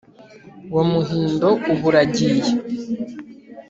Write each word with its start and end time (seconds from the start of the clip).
wa 0.75 0.83
Muhindo 0.89 1.49
uba 1.73 1.83
ura 1.89 2.01
giye 2.13 2.53